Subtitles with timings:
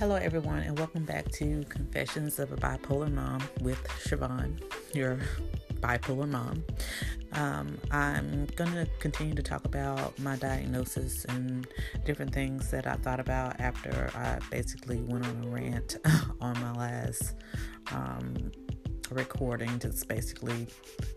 [0.00, 4.58] Hello, everyone, and welcome back to Confessions of a Bipolar Mom with Siobhan,
[4.94, 5.18] your
[5.74, 6.64] bipolar mom.
[7.32, 11.66] Um, I'm going to continue to talk about my diagnosis and
[12.06, 15.98] different things that I thought about after I basically went on a rant
[16.40, 17.34] on my last
[17.92, 18.50] um,
[19.10, 20.66] recording, just basically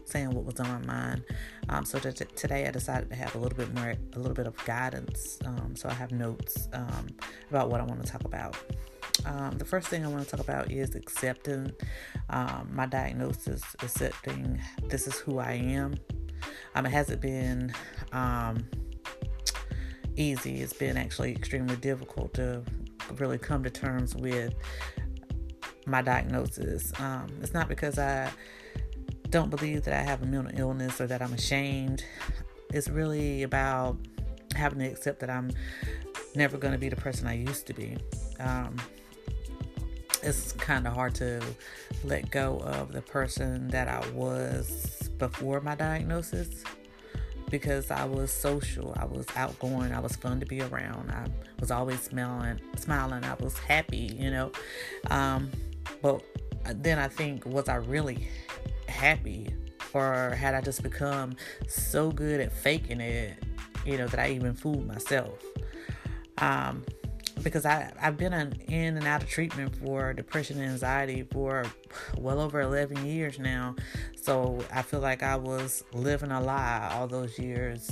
[0.06, 1.24] saying what was on my mind.
[1.70, 4.48] Um, so t- today I decided to have a little bit more, a little bit
[4.48, 5.40] of guidance.
[5.46, 7.08] Um, so I have notes um,
[7.50, 8.58] about what I want to talk about.
[9.26, 11.72] Um, the first thing I want to talk about is accepting
[12.30, 15.96] um, my diagnosis, accepting this is who I am.
[16.76, 17.74] Um, it hasn't been
[20.16, 20.62] easy.
[20.62, 22.64] It's been actually extremely difficult to
[23.16, 24.54] really come to terms with
[25.86, 26.92] my diagnosis.
[27.00, 28.30] Um, it's not because I
[29.30, 32.04] don't believe that I have a mental illness or that I'm ashamed.
[32.72, 33.98] It's really about
[34.56, 35.52] having to accept that I'm
[36.36, 37.98] never going to be the person I used to be.
[38.40, 38.76] Um,
[40.22, 41.42] it's kind of hard to
[42.04, 46.64] let go of the person that I was before my diagnosis
[47.50, 51.28] because I was social, I was outgoing, I was fun to be around, I
[51.60, 54.52] was always smiling, smiling, I was happy, you know.
[55.12, 55.52] Um,
[56.02, 56.24] but
[56.76, 58.28] then I think, was I really
[58.88, 59.54] happy?
[59.94, 61.36] Or had I just become
[61.68, 63.38] so good at faking it,
[63.86, 65.44] you know, that I even fooled myself?
[66.40, 66.84] Um,
[67.42, 71.66] because I, I've been in and out of treatment for depression and anxiety for
[72.18, 73.76] well over 11 years now.
[74.20, 77.90] So I feel like I was living a lie all those years,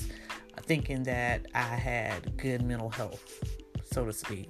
[0.64, 3.44] thinking that I had good mental health,
[3.84, 4.50] so to speak.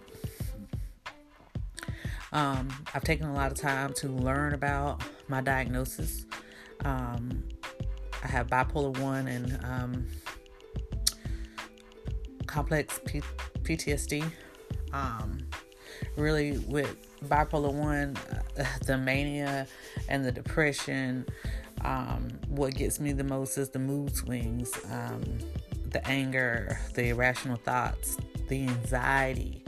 [2.33, 6.25] Um, I've taken a lot of time to learn about my diagnosis.
[6.85, 7.43] Um,
[8.23, 10.07] I have bipolar 1 and um,
[12.47, 13.21] complex P-
[13.63, 14.29] PTSD.
[14.93, 15.39] Um,
[16.15, 16.95] really, with
[17.27, 19.67] bipolar 1, uh, the mania
[20.07, 21.25] and the depression,
[21.83, 25.23] um, what gets me the most is the mood swings, um,
[25.89, 29.63] the anger, the irrational thoughts, the anxiety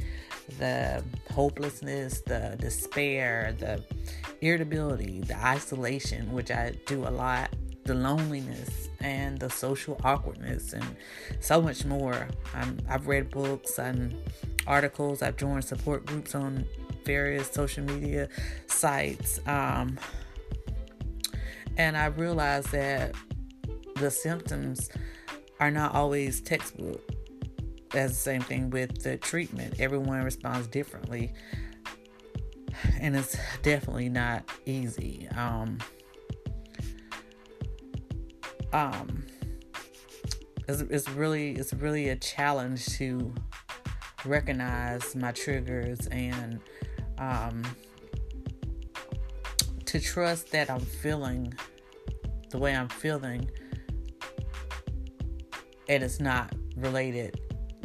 [0.59, 3.83] the hopelessness, the despair, the
[4.41, 7.49] irritability, the isolation, which I do a lot,
[7.85, 10.95] the loneliness, and the social awkwardness, and
[11.39, 12.27] so much more.
[12.53, 14.15] i have read books and
[14.67, 16.65] articles, I've joined support groups on
[17.03, 18.29] various social media
[18.67, 19.39] sites.
[19.45, 19.97] Um,
[21.77, 23.15] and I realized that
[23.95, 24.89] the symptoms
[25.59, 27.01] are not always textbook
[27.93, 29.75] that's the same thing with the treatment.
[29.79, 31.31] Everyone responds differently,
[32.99, 35.29] and it's definitely not easy.
[35.35, 35.77] Um,
[38.73, 39.23] um,
[40.67, 43.33] it's, it's really it's really a challenge to
[44.25, 46.59] recognize my triggers and
[47.19, 47.61] um,
[49.85, 51.53] to trust that I'm feeling
[52.49, 53.51] the way I'm feeling,
[55.87, 57.39] and it's not related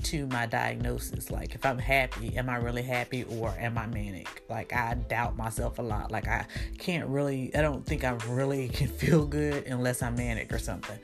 [0.04, 1.30] to my diagnosis.
[1.30, 4.42] Like, if I'm happy, am I really happy or am I manic?
[4.48, 6.10] Like, I doubt myself a lot.
[6.10, 6.46] Like, I
[6.78, 10.98] can't really, I don't think I really can feel good unless I'm manic or something.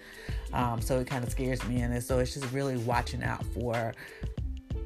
[0.53, 1.81] Um, so it kind of scares me.
[1.81, 3.93] And so it's just really watching out for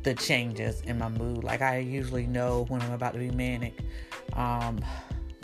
[0.02, 1.44] the changes in my mood.
[1.44, 3.78] Like, I usually know when I'm about to be manic.
[4.34, 4.80] Um,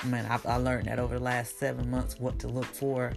[0.05, 3.13] man, I, I learned that over the last seven months what to look for.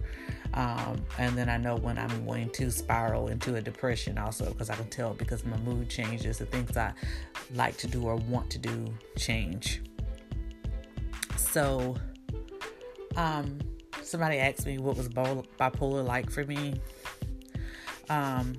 [0.54, 4.70] Um, and then I know when I'm going to spiral into a depression also because
[4.70, 6.92] I can tell because my mood changes, the things I
[7.54, 8.86] like to do or want to do
[9.16, 9.82] change.
[11.36, 11.96] So,
[13.16, 13.58] um,
[14.02, 16.80] somebody asked me what was bipolar like for me.
[18.08, 18.54] Um,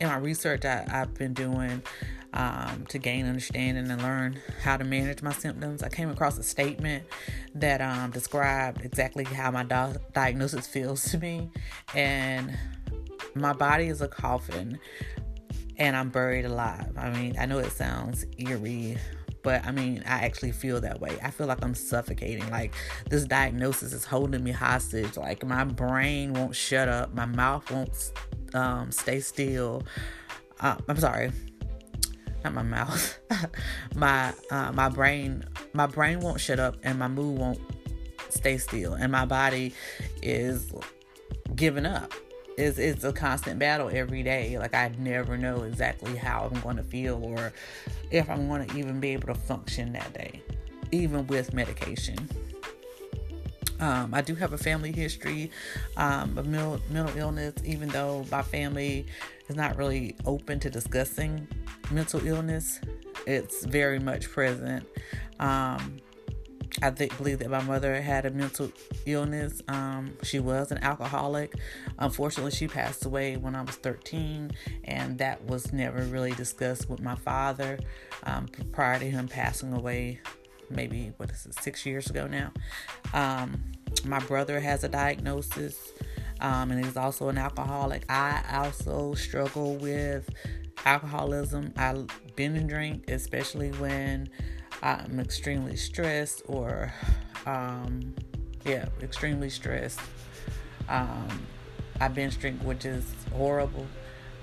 [0.00, 1.82] in my research I, I've been doing,
[2.34, 5.82] um, to gain understanding and learn how to manage my symptoms.
[5.82, 7.04] I came across a statement
[7.54, 11.50] that um, described exactly how my do- diagnosis feels to me,
[11.94, 12.56] and
[13.34, 14.78] my body is a coffin,
[15.76, 16.92] and I'm buried alive.
[16.96, 18.98] I mean, I know it sounds eerie.
[19.42, 21.18] But I mean, I actually feel that way.
[21.20, 22.48] I feel like I'm suffocating.
[22.48, 22.74] Like
[23.10, 25.16] this diagnosis is holding me hostage.
[25.16, 27.12] Like my brain won't shut up.
[27.12, 28.12] My mouth won't
[28.54, 29.82] um, stay still.
[30.60, 31.32] Uh, I'm sorry
[32.44, 33.18] not my mouth,
[33.94, 37.60] my uh, my brain my brain won't shut up and my mood won't
[38.28, 39.74] stay still and my body
[40.22, 40.72] is
[41.54, 42.12] giving up.
[42.58, 44.58] It's, it's a constant battle every day.
[44.58, 47.52] Like I never know exactly how I'm going to feel or
[48.10, 50.42] if I'm going to even be able to function that day,
[50.90, 52.28] even with medication.
[53.82, 55.50] Um, I do have a family history
[55.96, 56.80] um, of mental,
[57.18, 59.06] illness, even though my family
[59.48, 61.48] is not really open to discussing
[61.90, 62.78] mental illness.
[63.26, 64.86] it's very much present.
[65.40, 65.96] Um,
[66.80, 68.70] I think, believe that my mother had a mental
[69.04, 69.60] illness.
[69.66, 71.52] Um, she was an alcoholic.
[71.98, 74.52] Unfortunately, she passed away when I was 13,
[74.84, 77.80] and that was never really discussed with my father
[78.22, 80.20] um, prior to him passing away.
[80.74, 82.52] Maybe what is it, six years ago now.
[83.12, 83.62] Um,
[84.04, 85.92] my brother has a diagnosis,
[86.40, 88.04] um, and he's also an alcoholic.
[88.10, 90.28] I also struggle with
[90.84, 91.72] alcoholism.
[91.76, 92.04] I
[92.36, 94.28] binge and drink, especially when
[94.82, 96.92] I'm extremely stressed or,
[97.46, 98.14] um,
[98.64, 100.00] yeah, extremely stressed.
[100.88, 101.46] Um,
[102.00, 103.86] I binge drink, which is horrible.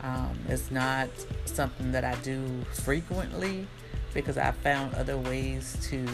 [0.02, 1.10] Um, it's not
[1.46, 3.68] something that I do frequently
[4.14, 6.06] because I found other ways to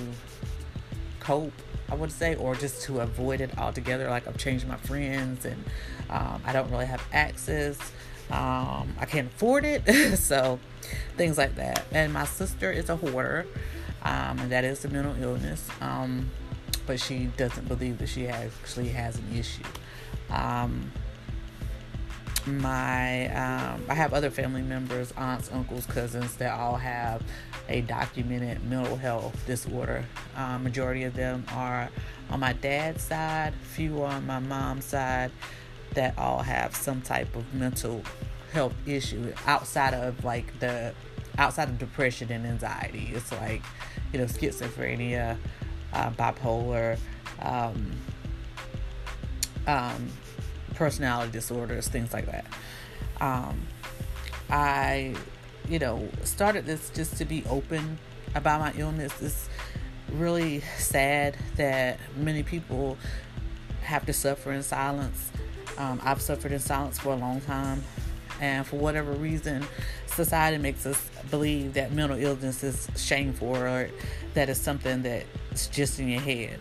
[1.20, 1.54] cope,
[1.90, 4.10] I would say, or just to avoid it altogether.
[4.10, 5.64] Like I've changed my friends and
[6.10, 7.78] um, I don't really have access.
[8.30, 10.18] Um, I can't afford it.
[10.18, 10.60] so
[11.18, 11.86] things like that.
[11.92, 13.46] And my sister is a hoarder
[14.04, 15.68] um, and that is a mental illness.
[15.82, 16.30] Um,
[16.86, 19.64] but she doesn't believe that she actually has an issue.
[22.48, 27.24] My um, I have other family members, aunts, uncles, cousins that all have
[27.68, 30.06] a documented mental health disorder.
[30.36, 31.90] Uh, majority of them are
[32.30, 35.32] on my dad's side, few on my mom's side
[35.96, 38.04] that all have some type of mental
[38.54, 40.94] health issue outside of like the
[41.38, 43.12] outside of depression and anxiety.
[43.14, 43.62] It's like,
[44.14, 45.38] you know, schizophrenia,
[45.94, 46.98] uh, bipolar,
[47.42, 47.92] um,
[49.68, 50.10] um,
[50.76, 52.46] personality disorders, things like that.
[53.22, 53.62] Um,
[54.50, 55.16] I,
[55.68, 57.98] you know, started this just to be open
[58.36, 59.14] about my illness.
[59.22, 59.50] It's
[60.14, 62.98] really sad that many people
[63.82, 65.32] have to suffer in silence.
[65.78, 67.84] Um, I've suffered in silence for a long time,
[68.40, 69.66] and for whatever reason,
[70.08, 73.90] society makes us believe that mental illness is shameful or
[74.34, 76.60] that it's something that's just in your head.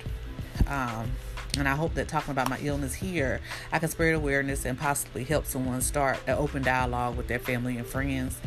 [0.67, 1.11] Um,
[1.59, 3.41] and I hope that talking about my illness here,
[3.73, 7.77] I can spread awareness and possibly help someone start an open dialogue with their family
[7.77, 8.39] and friends.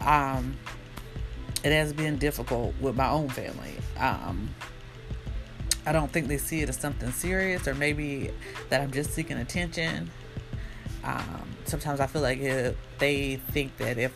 [0.00, 0.56] Um,
[1.64, 3.74] it has been difficult with my own family.
[3.98, 4.50] Um,
[5.86, 8.30] I don't think they see it as something serious, or maybe
[8.68, 10.10] that I'm just seeking attention.
[11.04, 14.12] Um, sometimes I feel like if they think that if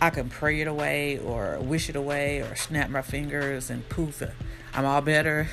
[0.00, 4.22] I can pray it away or wish it away or snap my fingers and poof,
[4.74, 5.48] I'm all better.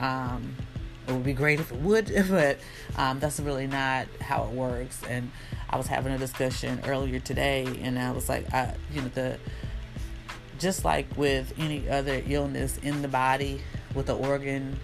[0.00, 0.54] Um,
[1.06, 2.58] it would be great if it would, but
[2.96, 5.00] um, that's really not how it works.
[5.08, 5.30] And
[5.70, 9.38] I was having a discussion earlier today, and I was like, I, you know, the
[10.58, 13.60] just like with any other illness in the body,
[13.94, 14.78] with the organ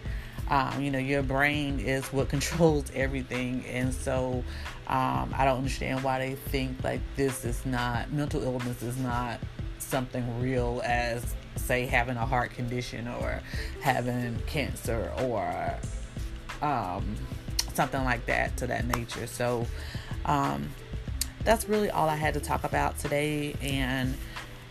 [0.49, 4.45] um, you know, your brain is what controls everything, and so
[4.87, 9.41] um, I don't understand why they think like this is not mental illness is not
[9.79, 11.35] something real as
[11.65, 13.41] say having a heart condition or
[13.81, 15.75] having cancer or
[16.63, 17.17] um,
[17.73, 19.27] something like that to that nature.
[19.27, 19.67] So
[20.25, 20.69] um,
[21.45, 24.15] that's really all I had to talk about today, and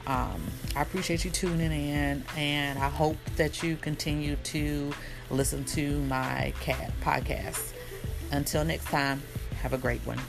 [0.08, 0.42] um,
[0.76, 4.92] I appreciate you tuning in, and I hope that you continue to
[5.30, 7.74] listen to my cat podcast.
[8.32, 9.22] Until next time,
[9.62, 10.20] have a great one.